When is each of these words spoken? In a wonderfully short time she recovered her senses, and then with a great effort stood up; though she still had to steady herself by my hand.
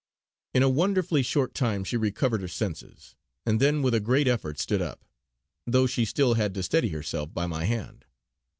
In 0.55 0.63
a 0.63 0.67
wonderfully 0.67 1.21
short 1.21 1.53
time 1.53 1.83
she 1.83 1.95
recovered 1.95 2.41
her 2.41 2.47
senses, 2.47 3.13
and 3.45 3.59
then 3.59 3.83
with 3.83 3.93
a 3.93 3.99
great 3.99 4.27
effort 4.27 4.57
stood 4.57 4.81
up; 4.81 5.05
though 5.67 5.85
she 5.85 6.05
still 6.05 6.33
had 6.33 6.55
to 6.55 6.63
steady 6.63 6.89
herself 6.89 7.31
by 7.35 7.45
my 7.45 7.65
hand. 7.65 8.05